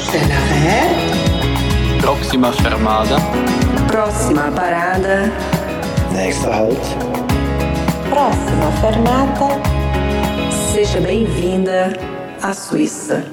[0.00, 2.00] Nachher.
[2.00, 3.16] Próxima fermada.
[3.86, 5.30] Próxima parada.
[6.14, 6.80] Nächster Halt.
[8.08, 9.60] Próxima fermata.
[10.72, 11.92] Seja bem-vinda
[12.42, 13.26] à Suíça.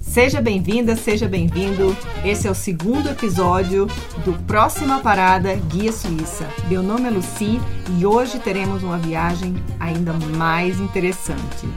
[0.00, 1.94] Seja bem-vinda, seja bem-vindo.
[2.24, 3.86] Esse é o segundo episódio
[4.24, 6.48] do Próxima Parada Guia Suíça.
[6.66, 7.60] Meu nome é Luci
[7.98, 11.68] e hoje teremos uma viagem ainda mais interessante.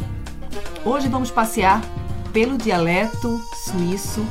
[0.84, 1.80] Hoje vamos passear
[2.34, 4.26] pelo dialeto suíço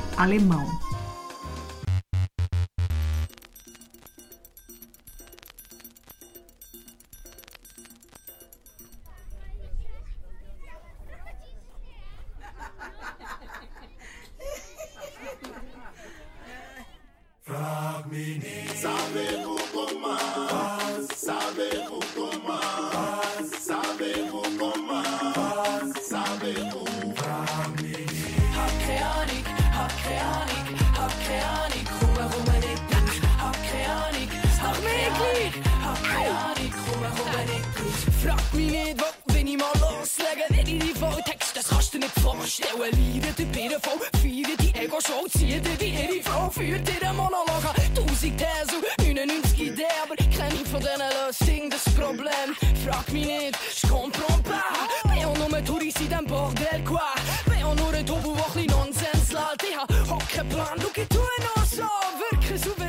[38.23, 41.99] Frag mich nicht, wo, wenn ich mal loslege, wenn ich die Volltext, das kannst du
[41.99, 42.79] nicht vorstellen.
[42.79, 47.65] Leire die Birne voll, feiere die Ego-Show, ziehe dir wie ihre Frau, führt einen Monolog
[47.65, 47.95] an.
[47.95, 52.55] Tausend Thesen, 99 Ideen, aber keine von denen löst das Problem.
[52.85, 55.13] Frag mich nicht, je comprends pas.
[55.13, 57.01] Bin auch nur Touris in dem Bordel, quoi.
[57.47, 59.63] Bin auch nur ein Double, der ein bisschen Nonsens lädt.
[59.69, 61.21] Ich hab auch keinen Plan, schau, ich tue
[61.55, 61.83] noch so.
[62.31, 62.80] Wirke souverän,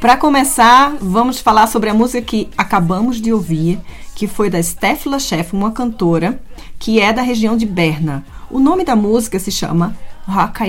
[0.00, 3.78] Para começar, vamos falar sobre a música que acabamos de ouvir,
[4.14, 6.40] que foi da Steph Lachef, uma cantora
[6.78, 8.24] que é da região de Berna.
[8.50, 10.64] O nome da música se chama Rock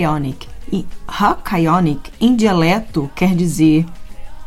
[0.71, 3.85] E Rock em dialeto quer dizer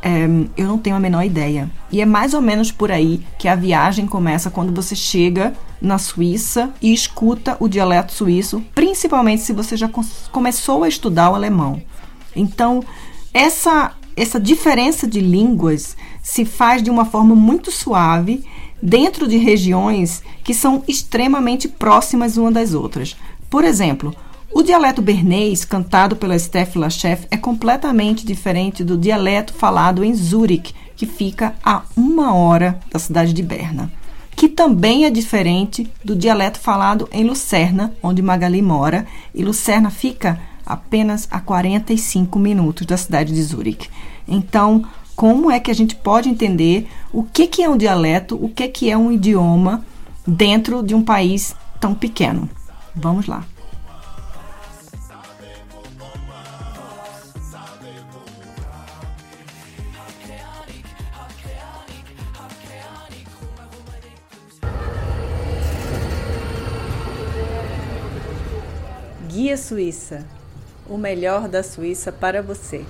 [0.02, 1.70] é, eu não tenho a menor ideia.
[1.90, 5.96] E é mais ou menos por aí que a viagem começa quando você chega na
[5.96, 9.88] Suíça e escuta o dialeto suíço, principalmente se você já
[10.30, 11.80] começou a estudar o alemão.
[12.36, 12.82] Então,
[13.34, 18.44] essa essa diferença de línguas se faz de uma forma muito suave
[18.80, 23.16] dentro de regiões que são extremamente próximas uma das outras.
[23.50, 24.14] Por exemplo,
[24.52, 30.72] o dialeto bernês, cantado pela Steph Lachef, é completamente diferente do dialeto falado em Zurich,
[30.94, 33.90] que fica a uma hora da cidade de Berna,
[34.36, 40.40] que também é diferente do dialeto falado em Lucerna, onde Magali mora, e Lucerna fica
[40.64, 43.90] apenas a 45 minutos da cidade de Zurich.
[44.26, 44.84] Então,
[45.16, 48.66] como é que a gente pode entender o que, que é um dialeto, o que,
[48.68, 49.84] que é um idioma
[50.26, 52.48] dentro de um país tão pequeno?
[52.94, 53.44] Vamos lá.
[69.28, 70.24] Guia Suíça
[70.94, 72.84] o melhor da Suíça para você.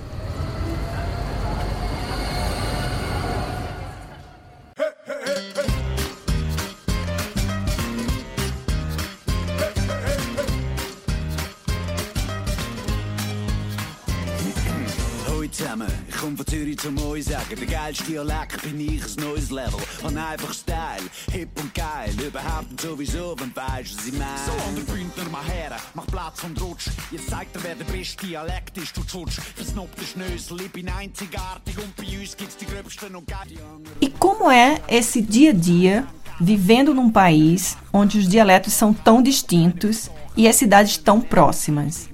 [17.35, 19.79] Zum Moi sagen, der geilste Dialekt bin ich ein neues Level.
[20.03, 24.37] Und einfach Style, hip und geil, überhaupt und sowieso, wenn weißt, was ich meine.
[24.45, 26.87] So, an der Bündner mal her, mach Platz und rutsch.
[27.11, 29.39] Jetzt zeigt dir, wer der beste Dialekt ist, du Tschutsch.
[29.55, 33.57] Versnobte Schnösel, ich bin einzigartig und bei uns gibt's die gröbsten und geil.
[34.01, 36.07] E como é esse dia a dia
[36.39, 42.09] vivendo num país onde os dialetos são tão distintos e as cidades tão próximas?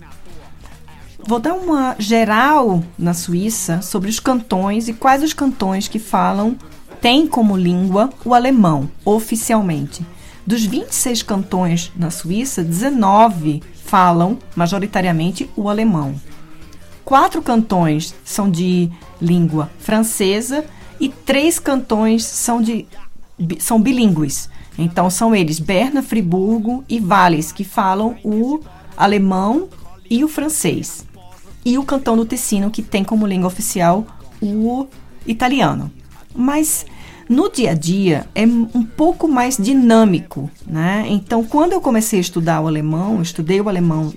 [1.26, 6.58] Vou dar uma geral na Suíça sobre os cantões e quais os cantões que falam
[7.00, 10.06] têm como língua o alemão, oficialmente.
[10.46, 16.16] Dos 26 cantões na Suíça, 19 falam majoritariamente o alemão.
[17.06, 18.90] Quatro cantões são de
[19.22, 20.66] língua francesa
[21.00, 22.88] e três cantões são, de,
[23.60, 24.50] são bilíngues.
[24.78, 28.60] Então são eles Berna, Friburgo e Valles, que falam o
[28.98, 29.69] alemão
[30.10, 31.06] e o francês
[31.63, 34.06] e o Cantão do Ticino, que tem como língua oficial
[34.42, 34.88] o
[35.25, 35.92] italiano.
[36.36, 36.86] Mas
[37.30, 41.06] no dia a dia é um pouco mais dinâmico, né?
[41.08, 44.13] Então, quando eu comecei a estudar o alemão, estudei o alemão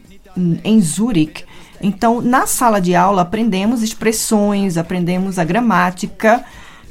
[0.64, 1.44] em Zurich,
[1.80, 6.44] então na sala de aula aprendemos expressões, aprendemos a gramática,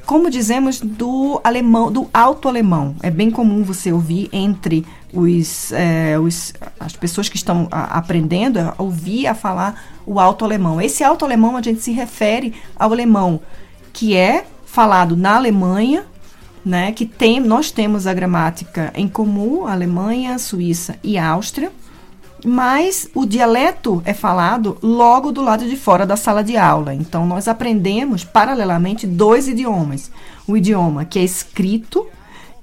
[0.06, 2.96] como dizemos do alemão, do alto alemão.
[3.02, 8.60] É bem comum você ouvir entre os, é, os as pessoas que estão a, aprendendo
[8.60, 10.82] a ouvir a falar o alto alemão.
[10.82, 13.40] Esse alto alemão a gente se refere ao alemão
[13.94, 16.04] que é falado na Alemanha,
[16.66, 21.72] né, que tem, nós temos a gramática em comum, Alemanha, Suíça e Áustria,
[22.44, 26.94] mas o dialeto é falado logo do lado de fora da sala de aula.
[26.94, 30.12] Então nós aprendemos paralelamente dois idiomas.
[30.48, 32.08] O idioma que é escrito,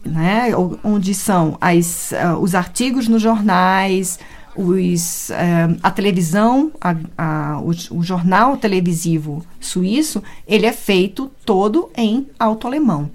[0.05, 0.51] né,
[0.83, 4.19] onde são as, uh, os artigos nos jornais,
[4.57, 11.91] os, uh, a televisão, a, a, o, o, jornal televisivo suíço, ele é feito todo
[11.97, 13.11] em alto alemão.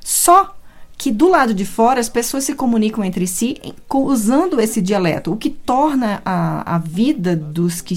[0.00, 0.56] Só
[1.02, 3.56] que do lado de fora as pessoas se comunicam entre si
[3.92, 7.96] usando esse dialeto, o que torna a, a vida dos que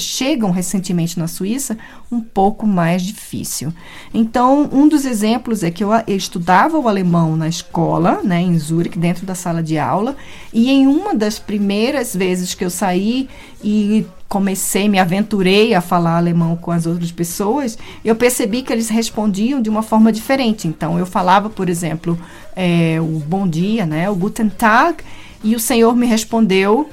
[0.00, 1.78] chegam recentemente na Suíça
[2.10, 3.72] um pouco mais difícil.
[4.12, 8.58] Então, um dos exemplos é que eu, eu estudava o alemão na escola, né, em
[8.58, 10.16] Zurich, dentro da sala de aula,
[10.52, 13.28] e em uma das primeiras vezes que eu saí
[13.62, 18.88] e comecei, me aventurei a falar alemão com as outras pessoas, eu percebi que eles
[18.88, 20.68] respondiam de uma forma diferente.
[20.68, 22.16] Então, eu falava, por exemplo,
[22.54, 25.02] é, o bom dia, né, o Guten Tag,
[25.42, 26.88] e o senhor me respondeu...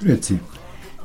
[0.00, 0.40] Grüezi.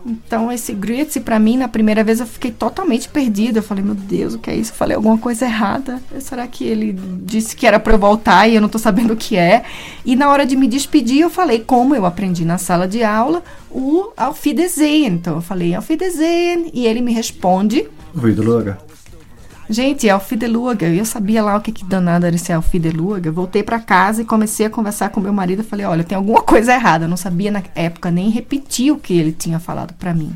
[0.07, 3.59] Então, esse Grüezi, para mim, na primeira vez, eu fiquei totalmente perdida.
[3.59, 4.71] Eu falei, meu Deus, o que é isso?
[4.71, 6.01] Eu falei alguma coisa errada.
[6.19, 9.17] Será que ele disse que era para eu voltar e eu não tô sabendo o
[9.17, 9.63] que é?
[10.05, 13.43] E na hora de me despedir, eu falei, como eu aprendi na sala de aula,
[13.69, 15.07] o Auf Wiedersehen.
[15.07, 16.71] Então, eu falei, Auf Wiedersehen.
[16.73, 17.85] E ele me responde...
[18.15, 18.86] Wiedersehen.
[19.69, 23.29] Gente, Alfideluga, eu sabia lá o que, que danado era esse Alfideluga.
[23.31, 25.61] Voltei para casa e comecei a conversar com meu marido.
[25.61, 27.03] Falei, olha, tem alguma coisa errada.
[27.03, 30.33] Eu não sabia na época nem repetir o que ele tinha falado para mim.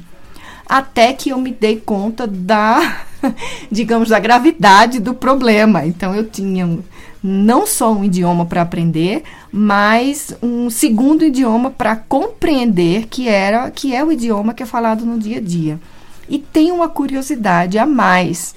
[0.68, 3.04] Até que eu me dei conta da,
[3.72, 5.86] digamos, da gravidade do problema.
[5.86, 6.80] Então eu tinha
[7.24, 13.96] não só um idioma para aprender, mas um segundo idioma para compreender que era que
[13.96, 15.80] é o idioma que é falado no dia a dia.
[16.28, 18.56] E tem uma curiosidade a mais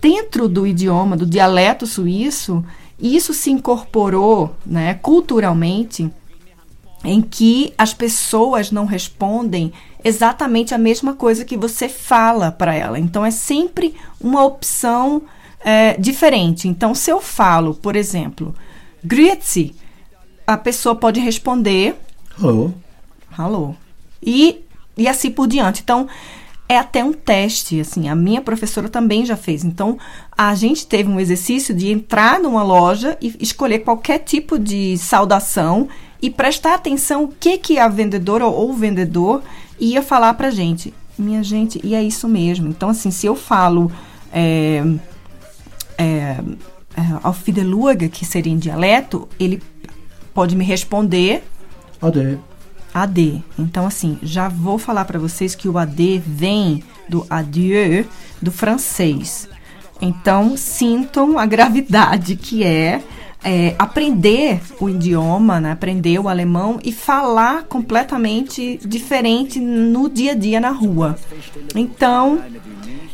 [0.00, 2.64] dentro do idioma, do dialeto suíço,
[2.98, 6.10] isso se incorporou né, culturalmente
[7.04, 9.72] em que as pessoas não respondem
[10.02, 12.98] exatamente a mesma coisa que você fala para ela.
[12.98, 15.22] Então é sempre uma opção
[15.60, 16.66] é, diferente.
[16.66, 18.54] Então, se eu falo, por exemplo,
[19.04, 19.74] Grüezi,
[20.46, 21.96] a pessoa pode responder
[22.42, 22.72] Alô.
[23.36, 23.74] Alô.
[24.22, 24.64] E,
[24.96, 25.82] e assim por diante.
[25.82, 26.08] Então,
[26.68, 29.64] é até um teste, assim, a minha professora também já fez.
[29.64, 29.98] Então,
[30.36, 35.88] a gente teve um exercício de entrar numa loja e escolher qualquer tipo de saudação
[36.20, 39.42] e prestar atenção o que que a vendedora ou o vendedor
[39.80, 40.92] ia falar pra gente.
[41.16, 42.68] Minha gente, e é isso mesmo.
[42.68, 43.90] Então, assim, se eu falo
[44.30, 44.82] é,
[45.96, 46.36] é,
[46.96, 49.62] é, que seria em dialeto, ele
[50.34, 51.42] pode me responder...
[52.00, 52.38] Ade.
[53.02, 53.42] AD.
[53.58, 58.06] Então, assim, já vou falar para vocês que o AD vem do adieu
[58.40, 59.48] do francês.
[60.00, 63.02] Então, sintam a gravidade que é,
[63.42, 65.72] é, aprender o idioma, né?
[65.72, 71.18] aprender o alemão e falar completamente diferente no dia a dia na rua.
[71.74, 72.40] Então,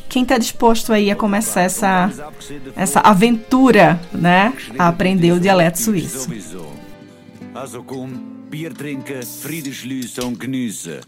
[0.08, 2.10] quem está disposto aí a começar essa,
[2.76, 4.52] essa aventura, né?
[4.78, 6.28] A aprender o dialeto suíço.
[8.54, 11.00] Bier trinken, Frieden schliessen und geniessen.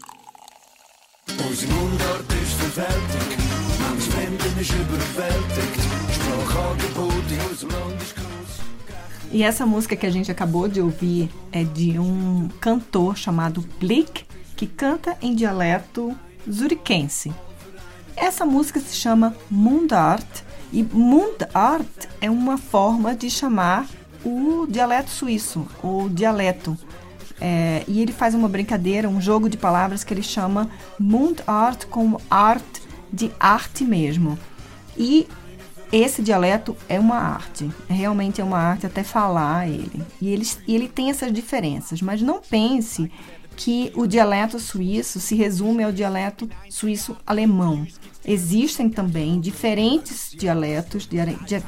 [1.47, 3.39] Unsere Mundart ist verfältigt,
[3.79, 5.79] manches Fremden ist überwältigt,
[6.11, 9.31] Sprachangebot in unserem Land ist groß.
[9.31, 14.25] E essa música que a gente acabou de ouvir é de um cantor chamado Blick,
[14.57, 16.13] que canta em dialeto
[16.51, 17.31] zuriquense.
[18.17, 23.87] Essa música se chama Mundart, e Mundart é uma forma de chamar
[24.25, 26.77] o dialeto suíço, o dialeto.
[27.39, 32.19] É, e ele faz uma brincadeira, um jogo de palavras que ele chama Mundart como
[32.29, 34.37] arte de arte mesmo.
[34.97, 35.27] E
[35.91, 40.01] esse dialeto é uma arte, realmente é uma arte até falar ele.
[40.21, 43.09] E ele, e ele tem essas diferenças, mas não pense
[43.55, 47.87] que o dialeto suíço se resume ao dialeto suíço-alemão.
[48.23, 51.09] Existem também diferentes dialetos,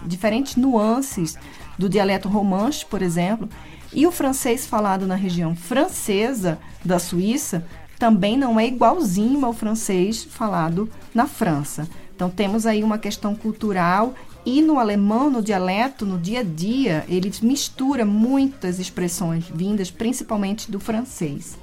[0.06, 1.36] diferentes nuances
[1.78, 3.50] do dialeto romanche, por exemplo,
[3.94, 7.66] e o francês falado na região francesa da Suíça
[7.98, 11.88] também não é igualzinho ao francês falado na França.
[12.16, 14.14] Então temos aí uma questão cultural
[14.46, 20.72] e no alemão, no dialeto, no dia a dia, ele mistura muitas expressões vindas principalmente
[20.72, 21.58] do francês.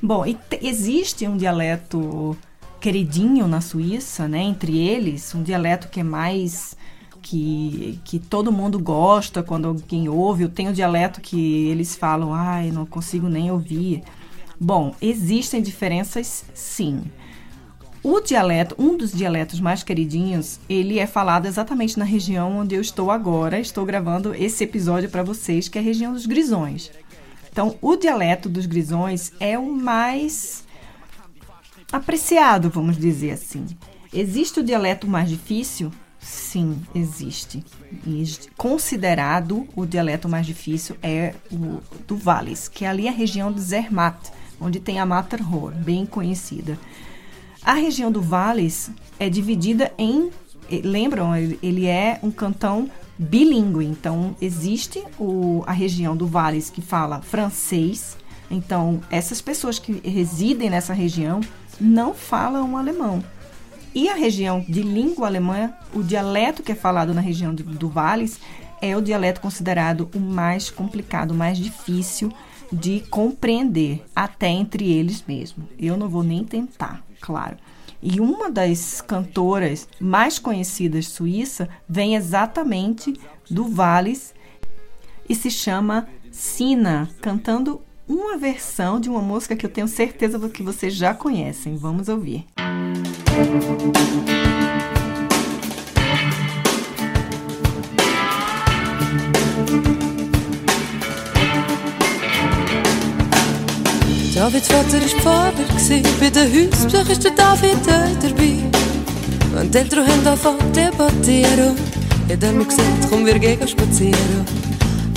[0.00, 0.24] Bom,
[0.62, 2.36] existe um dialeto
[2.80, 4.40] queridinho na Suíça, né?
[4.40, 6.74] Entre eles, um dialeto que é mais
[7.22, 10.44] que, que todo mundo gosta quando alguém ouve.
[10.44, 14.02] Eu tenho dialeto que eles falam, ai, não consigo nem ouvir.
[14.58, 17.02] Bom, existem diferenças sim.
[18.02, 22.80] O dialeto, um dos dialetos mais queridinhos, ele é falado exatamente na região onde eu
[22.80, 23.60] estou agora.
[23.60, 26.90] Estou gravando esse episódio para vocês, que é a região dos Grisões.
[27.52, 30.64] Então, o dialeto dos Grisões é o mais
[31.92, 33.66] apreciado, vamos dizer assim.
[34.12, 35.92] Existe o dialeto mais difícil?
[36.20, 37.64] Sim, existe.
[38.56, 43.60] Considerado o dialeto mais difícil é o do Valles, que é ali a região de
[43.60, 46.78] Zermatt, onde tem a Matterhorn, bem conhecida.
[47.62, 50.30] A região do Valles é dividida em.
[50.84, 51.34] Lembram?
[51.34, 53.84] Ele é um cantão bilíngue.
[53.84, 58.16] Então, existe o, a região do Valles que fala francês.
[58.50, 61.40] Então, essas pessoas que residem nessa região
[61.80, 63.22] não falam alemão.
[63.94, 67.88] E a região de língua alemã, o dialeto que é falado na região do, do
[67.88, 68.38] Valles,
[68.80, 72.32] é o dialeto considerado o mais complicado, o mais difícil
[72.72, 75.68] de compreender, até entre eles mesmo.
[75.78, 77.56] Eu não vou nem tentar, claro.
[78.02, 83.18] E uma das cantoras mais conhecidas suíça vem exatamente
[83.50, 84.32] do Valles
[85.28, 90.64] e se chama Sina, cantando uma versão de uma música que eu tenho certeza que
[90.64, 91.76] vocês já conhecem.
[91.76, 92.44] Vamos ouvir.
[104.34, 108.58] Davids Vater ist Pfarrer gsi, bei den Hausbesuch ist der David auch dabei.
[109.52, 111.76] Wenn die Eltern haben angefangen debattieren,
[112.28, 114.46] hat er mir gesagt, komm, wir gehen spazieren.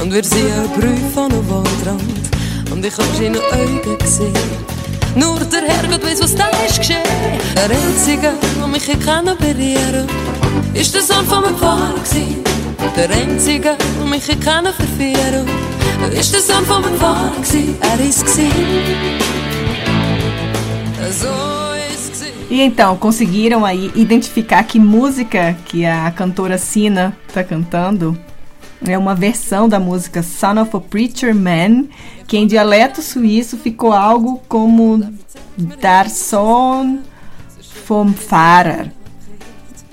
[0.01, 2.22] Und wir sind ein Prüf an einem Waldrand,
[2.91, 4.33] hab seine Augen gesehen.
[5.15, 7.03] Nur der Herrgott weiss, was da ist geschehen.
[7.55, 10.07] Der Einzige, der mich kann berühren
[10.73, 12.37] ist der Sohn von meinem Pfarrer gsi.
[12.95, 15.47] Der Einzige, der mich kann verführen
[16.11, 17.75] ist der Sohn von meinem gsi.
[17.79, 18.49] Er ist gsi.
[22.49, 28.17] E então, conseguiram aí identificar que música que a cantora Sina está cantando?
[28.85, 31.85] É uma versão da música Son of a Preacher Man,
[32.27, 35.13] que em dialeto suíço ficou algo como
[35.79, 36.99] Dar Son
[37.87, 38.91] vom Pfarrer.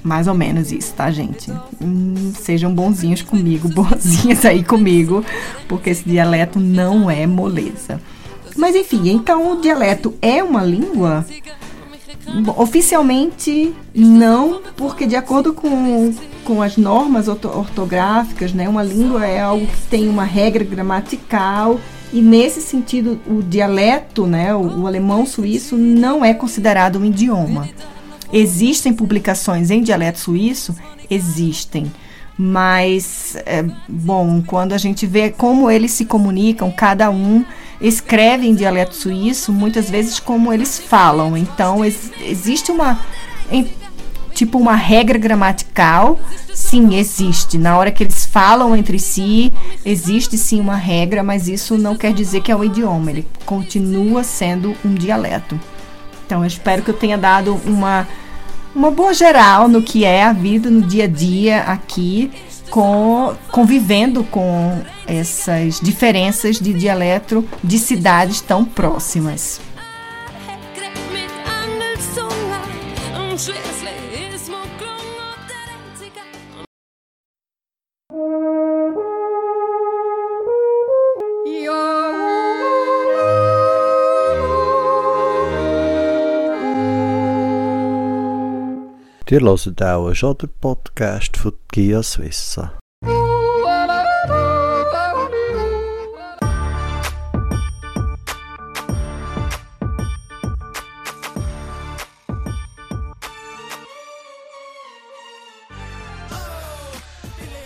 [0.03, 1.53] Mais ou menos isso, tá, gente?
[1.81, 5.25] Hum, sejam bonzinhos comigo, boazinhas aí comigo,
[5.69, 8.01] porque esse dialeto não é moleza.
[8.57, 11.25] Mas enfim, então o dialeto é uma língua?
[12.57, 19.67] Oficialmente não, porque de acordo com, com as normas ortográficas, né, uma língua é algo
[19.67, 21.81] que tem uma regra gramatical
[22.13, 27.69] e nesse sentido o dialeto, né, o, o alemão suíço não é considerado um idioma.
[28.33, 30.75] Existem publicações em dialeto suíço?
[31.11, 31.91] Existem.
[32.39, 37.45] Mas, é, bom, quando a gente vê como eles se comunicam, cada um
[37.81, 41.37] escreve em dialeto suíço, muitas vezes como eles falam.
[41.37, 43.01] Então, ex existe uma.
[43.51, 43.67] Em,
[44.35, 46.19] tipo uma regra gramatical,
[46.55, 47.59] sim, existe.
[47.59, 49.53] Na hora que eles falam entre si,
[49.85, 54.25] existe sim uma regra, mas isso não quer dizer que é um idioma, ele continua
[54.25, 55.61] sendo um dialeto.
[56.25, 58.09] Então, eu espero que eu tenha dado uma,
[58.75, 62.31] uma boa geral no que é a vida no dia a dia aqui,
[62.71, 69.61] com, convivendo com essas diferenças de dialeto de cidades tão próximas.
[89.31, 92.73] Ihr hört auch Podcast von Gia Swissa.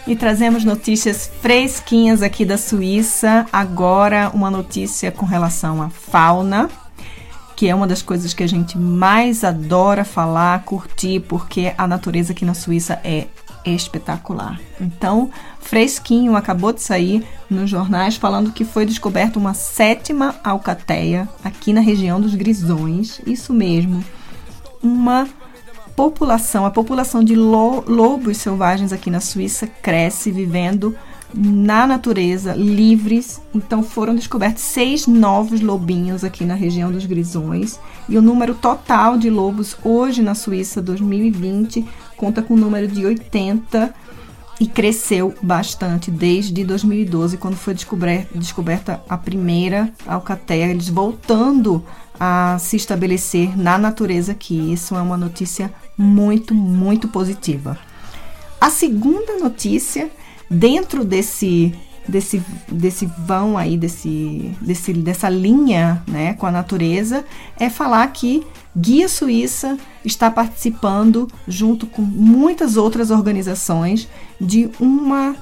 [0.07, 3.47] E trazemos notícias fresquinhas aqui da Suíça.
[3.51, 6.69] Agora, uma notícia com relação à fauna
[7.57, 12.33] que é uma das coisas que a gente mais adora falar, curtir, porque a natureza
[12.33, 13.27] aqui na Suíça é
[13.65, 14.61] espetacular.
[14.81, 15.31] Então,
[15.61, 21.81] fresquinho, acabou de sair nos jornais falando que foi descoberta uma sétima alcateia aqui na
[21.81, 23.21] região dos Grisões.
[23.27, 24.05] Isso mesmo.
[24.83, 25.27] Uma
[25.97, 30.95] população, a população de lobos selvagens aqui na Suíça cresce vivendo
[31.37, 33.41] na natureza, livres.
[33.55, 37.79] Então foram descobertos seis novos lobinhos aqui na região dos Grisões.
[38.09, 41.85] E o número total de lobos hoje na Suíça 2020
[42.17, 43.95] conta com o número de 80
[44.61, 51.85] e cresceu bastante desde 2012, quando foi descoberta a primeira alcateia, eles voltando
[52.19, 54.73] a se estabelecer na natureza aqui.
[54.73, 57.77] Isso é uma notícia muito, muito positiva.
[58.61, 60.11] A segunda notícia,
[60.51, 61.75] dentro desse
[62.07, 67.25] desse, desse vão aí, desse, desse, dessa linha né, com a natureza,
[67.59, 68.47] é falar que
[68.77, 74.09] Guia Suíça está participando, junto com muitas outras organizações,
[74.41, 75.35] de uma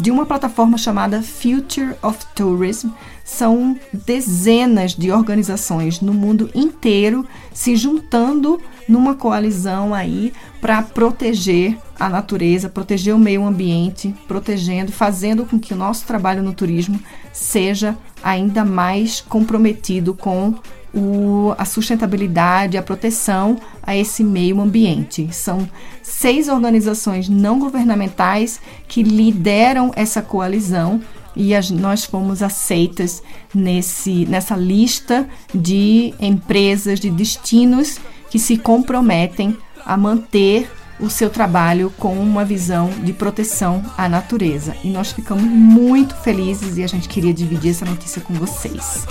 [0.00, 2.90] de uma plataforma chamada Future of Tourism.
[3.24, 12.08] São dezenas de organizações no mundo inteiro se juntando numa coalizão aí para proteger a
[12.08, 17.00] natureza, proteger o meio ambiente, protegendo, fazendo com que o nosso trabalho no turismo
[17.32, 20.54] seja ainda mais comprometido com
[20.94, 25.28] o, a sustentabilidade, a proteção a esse meio ambiente.
[25.32, 25.68] São
[26.02, 31.00] seis organizações não governamentais que lideram essa coalizão
[31.36, 33.22] e as, nós fomos aceitas
[33.54, 37.98] nesse, nessa lista de empresas, de destinos
[38.28, 40.70] que se comprometem a manter
[41.00, 44.76] o seu trabalho com uma visão de proteção à natureza.
[44.82, 49.06] E nós ficamos muito felizes e a gente queria dividir essa notícia com vocês.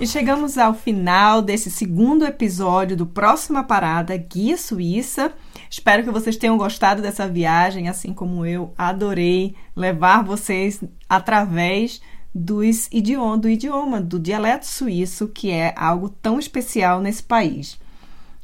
[0.00, 5.32] E chegamos ao final desse segundo episódio do Próxima Parada Guia Suíça.
[5.74, 12.00] Espero que vocês tenham gostado dessa viagem, assim como eu adorei levar vocês através
[12.32, 17.76] dos idioma, do idioma, do dialeto suíço, que é algo tão especial nesse país.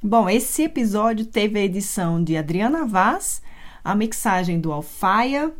[0.02, 3.40] Bom, esse episódio teve a edição de Adriana Vaz,
[3.84, 5.52] a mixagem do Alfaia,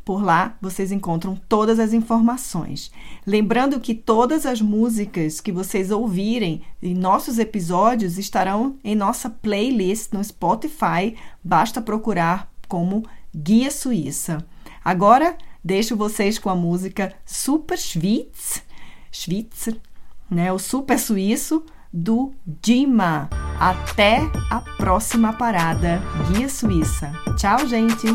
[0.04, 2.90] Por lá vocês encontram todas as informações.
[3.24, 10.12] Lembrando que todas as músicas que vocês ouvirem em nossos episódios estarão em nossa playlist
[10.12, 11.14] no Spotify.
[11.42, 14.44] Basta procurar como Guia Suíça.
[14.84, 18.64] Agora deixo vocês com a música Super Schwitz
[19.12, 19.76] Schwitzer,
[20.30, 23.41] né, o super suíço do Dima.
[23.62, 27.12] Até a próxima parada, Guia Suíça.
[27.36, 28.08] Tchau, gente!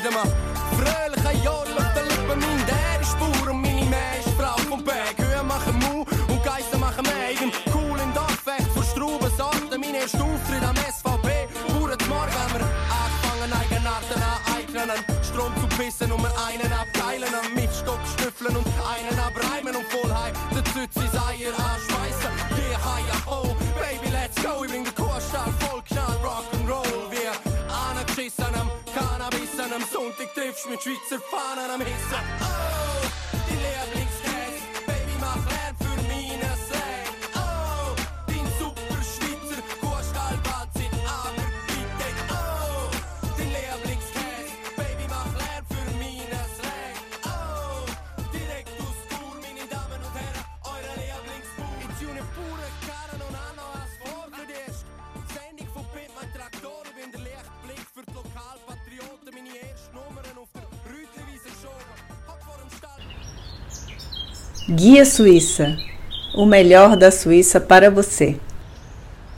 [0.00, 0.26] wieder mal
[0.76, 4.82] fröhlichen Jodel auf den Lippen, mein der ist Spur und meine Mäh ist Frau vom
[4.82, 5.14] Berg.
[5.18, 7.52] Höhen machen Mu und Geister machen Meigen.
[7.74, 11.48] Cool im Dachfecht vor Strauben, Sorten, mein erster Auftritt am SVP.
[11.68, 12.64] Bauern zum Morgen haben wir
[13.00, 15.04] angefangen, eigene Arten aneignen.
[15.22, 16.69] Strom zu pissen, Nummer einen
[30.68, 32.20] mit Schweizer Fahnen am Hissen.
[32.40, 33.29] Uh, oh,
[64.72, 65.76] Guia Suíça
[66.32, 68.36] o melhor da Suíça para você.